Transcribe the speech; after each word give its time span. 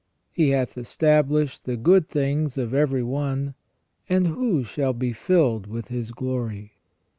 He 0.31 0.49
hath 0.49 0.79
established 0.79 1.65
the 1.65 1.77
good 1.77 2.09
things 2.09 2.57
of 2.57 2.73
every 2.73 3.03
one. 3.03 3.53
And 4.09 4.25
who 4.25 4.63
shall 4.63 4.93
be 4.93 5.13
filled 5.13 5.67
with 5.67 5.89
His 5.89 6.09
glory 6.09 6.71